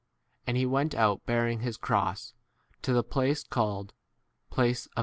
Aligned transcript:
W 0.01 0.41
And 0.49 0.57
he 0.57 0.65
went 0.65 0.95
out 0.95 1.27
bearing 1.27 1.59
his 1.59 1.77
cross, 1.77 2.33
to 2.81 2.91
the 2.91 3.03
place 3.03 3.43
called 3.43 3.93
[place] 4.49 4.87
of 4.87 4.93
a 4.93 4.95
cify.' 4.95 4.99